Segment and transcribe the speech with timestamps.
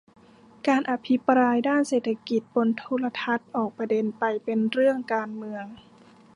[0.67, 5.65] การอภิปรายด้านเศรษฐกิจบนโทรทัศน์ออกประเด็นไปเป็นเรื่องการเมือง